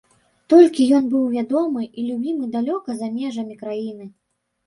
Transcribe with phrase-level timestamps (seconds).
[0.51, 4.05] Толькі ён быў вядомы і любімы далёка за межамі краіны.